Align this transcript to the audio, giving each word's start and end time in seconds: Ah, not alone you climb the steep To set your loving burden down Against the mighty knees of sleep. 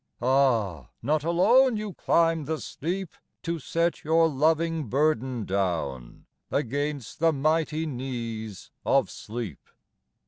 Ah, 0.23 0.89
not 1.03 1.23
alone 1.23 1.77
you 1.77 1.93
climb 1.93 2.45
the 2.45 2.59
steep 2.59 3.13
To 3.43 3.59
set 3.59 4.03
your 4.03 4.27
loving 4.27 4.85
burden 4.89 5.45
down 5.45 6.25
Against 6.49 7.19
the 7.19 7.31
mighty 7.31 7.85
knees 7.85 8.71
of 8.83 9.11
sleep. 9.11 9.59